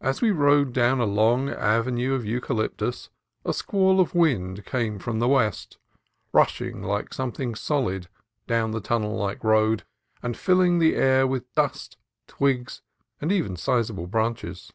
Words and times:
As 0.00 0.22
we 0.22 0.30
rode 0.30 0.72
down 0.72 1.00
a 1.00 1.04
long 1.04 1.50
avenue 1.50 2.14
of 2.14 2.24
eucalyptus, 2.24 3.10
a 3.44 3.52
squall 3.52 4.00
of 4.00 4.14
wind 4.14 4.64
came 4.64 4.98
from 4.98 5.18
the 5.18 5.28
west, 5.28 5.76
rushing 6.32 6.82
like 6.82 7.12
something 7.12 7.54
solid 7.54 8.08
down 8.46 8.70
the 8.70 8.80
tunnel 8.80 9.14
like 9.18 9.44
road, 9.44 9.84
and 10.22 10.34
filling 10.34 10.78
the 10.78 10.94
air 10.94 11.26
with 11.26 11.54
dust, 11.54 11.98
twigs, 12.26 12.80
and 13.20 13.30
even 13.30 13.54
sizable 13.54 14.06
branches. 14.06 14.72